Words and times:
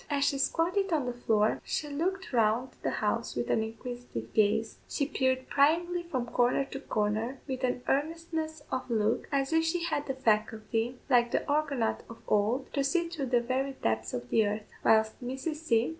As 0.09 0.25
she 0.25 0.39
squatted 0.39 0.91
on 0.91 1.05
the 1.05 1.13
floor, 1.13 1.61
she 1.63 1.87
looked 1.87 2.33
round 2.33 2.69
the 2.81 2.89
house 2.89 3.35
with 3.35 3.51
an 3.51 3.61
inquisitive 3.61 4.33
gaze; 4.33 4.79
she 4.89 5.05
peered 5.05 5.47
pryingly 5.47 6.01
from 6.01 6.25
corner 6.25 6.65
to 6.71 6.79
corner, 6.79 7.39
with 7.47 7.63
an 7.63 7.83
earnestness 7.87 8.63
of 8.71 8.89
look, 8.89 9.29
as 9.31 9.53
if 9.53 9.63
she 9.63 9.83
had 9.83 10.07
the 10.07 10.15
faculty, 10.15 10.97
like 11.07 11.29
the 11.29 11.47
Argonaut 11.47 12.01
of 12.09 12.17
old, 12.27 12.73
to 12.73 12.83
see 12.83 13.09
through 13.09 13.27
the 13.27 13.41
very 13.41 13.73
depths 13.73 14.11
of 14.11 14.29
the 14.31 14.47
earth, 14.47 14.71
whilst 14.83 15.23
Mrs. 15.23 15.57
C. 15.57 15.89